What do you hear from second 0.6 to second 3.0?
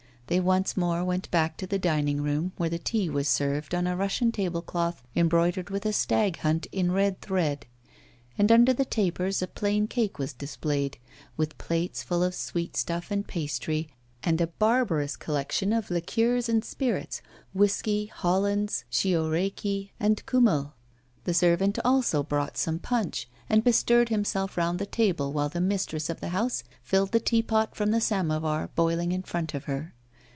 more went back to the dining room, where the